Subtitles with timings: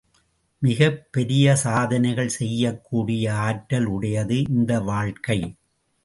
[0.61, 5.39] மிகப் பெரிய சாதனைகள் செய்யக்கூடிய ஆற்றல் உடையது இந்த வாழ்க்கை.